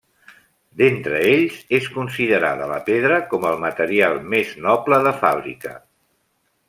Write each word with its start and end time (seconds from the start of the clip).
D'entre 0.81 1.19
ells 1.33 1.59
és 1.79 1.89
considerada 1.97 2.69
la 2.71 2.79
pedra 2.87 3.19
com 3.35 3.45
el 3.51 3.61
material 3.67 4.19
més 4.35 4.57
noble 4.67 5.01
de 5.09 5.13
fàbrica. 5.23 5.77